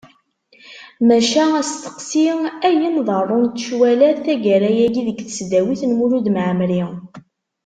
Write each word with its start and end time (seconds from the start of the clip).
Maca 1.07 1.43
asteqsi: 1.61 2.27
Ayen 2.67 2.95
ḍarrunt 3.07 3.57
cwalat, 3.67 4.17
taggara-agi, 4.25 5.01
deg 5.07 5.17
tesdawit 5.21 5.81
n 5.85 5.91
Mulud 5.97 6.27
Mɛemmri? 6.35 6.83